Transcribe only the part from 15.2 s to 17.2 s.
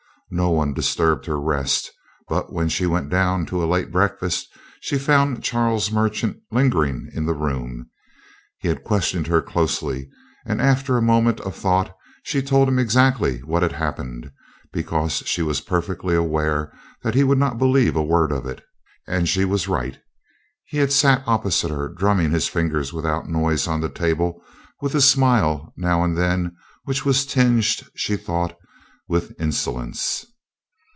she was perfectly aware that